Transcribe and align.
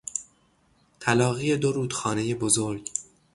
تلاقی 0.99 1.57
دو 1.57 1.71
رودخانهی 1.71 2.35
بزرگ 2.35 2.89